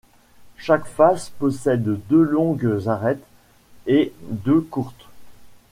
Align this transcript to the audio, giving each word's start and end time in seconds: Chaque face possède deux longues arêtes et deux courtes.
Chaque 0.57 0.87
face 0.87 1.29
possède 1.29 1.83
deux 2.07 2.23
longues 2.23 2.87
arêtes 2.87 3.21
et 3.85 4.11
deux 4.31 4.59
courtes. 4.61 5.05